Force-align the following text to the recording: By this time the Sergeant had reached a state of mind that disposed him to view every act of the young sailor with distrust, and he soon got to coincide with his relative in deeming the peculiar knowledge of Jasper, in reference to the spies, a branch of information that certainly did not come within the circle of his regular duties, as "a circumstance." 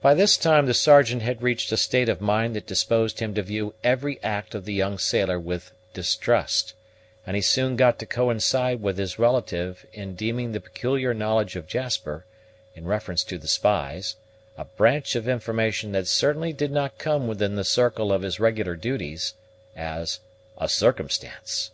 By 0.00 0.14
this 0.14 0.38
time 0.38 0.64
the 0.64 0.72
Sergeant 0.72 1.20
had 1.20 1.42
reached 1.42 1.70
a 1.70 1.76
state 1.76 2.08
of 2.08 2.22
mind 2.22 2.56
that 2.56 2.66
disposed 2.66 3.20
him 3.20 3.34
to 3.34 3.42
view 3.42 3.74
every 3.84 4.18
act 4.22 4.54
of 4.54 4.64
the 4.64 4.72
young 4.72 4.96
sailor 4.96 5.38
with 5.38 5.70
distrust, 5.92 6.72
and 7.26 7.36
he 7.36 7.42
soon 7.42 7.76
got 7.76 7.98
to 7.98 8.06
coincide 8.06 8.80
with 8.80 8.96
his 8.96 9.18
relative 9.18 9.84
in 9.92 10.14
deeming 10.14 10.52
the 10.52 10.62
peculiar 10.62 11.12
knowledge 11.12 11.56
of 11.56 11.66
Jasper, 11.66 12.24
in 12.74 12.86
reference 12.86 13.22
to 13.24 13.36
the 13.36 13.46
spies, 13.46 14.16
a 14.56 14.64
branch 14.64 15.14
of 15.14 15.28
information 15.28 15.92
that 15.92 16.06
certainly 16.06 16.54
did 16.54 16.70
not 16.72 16.96
come 16.96 17.28
within 17.28 17.54
the 17.54 17.64
circle 17.64 18.12
of 18.14 18.22
his 18.22 18.40
regular 18.40 18.76
duties, 18.76 19.34
as 19.76 20.20
"a 20.56 20.70
circumstance." 20.70 21.70